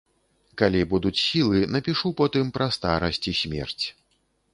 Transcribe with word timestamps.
Калі 0.59 0.79
будуць 0.93 1.19
сілы, 1.23 1.59
напішу 1.73 2.11
потым 2.21 2.49
пра 2.57 2.67
старасць 2.79 3.21
і 3.33 3.35
смерць. 3.41 3.85